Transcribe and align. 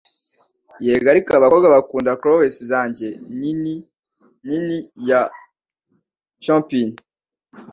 Yego 0.85 1.07
ariko 1.13 1.29
abakobwa 1.33 1.67
bakunda 1.75 2.17
clows 2.21 2.55
zanjye 2.69 3.07
ninini 3.39 3.75
nini 4.47 4.77
ya 5.09 5.21
chompin 6.43 6.89